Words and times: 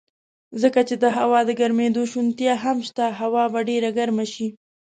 ځکه 0.61 0.79
چې 0.87 0.95
د 1.03 1.05
هوا 1.17 1.39
ګرمېدو 1.59 2.03
شونتیا 2.11 2.53
هم 2.63 2.77
شته، 2.87 3.05
هوا 3.19 3.43
به 3.53 3.59
ډېره 3.69 3.89
ګرمه 3.97 4.25
شي. 4.33 4.47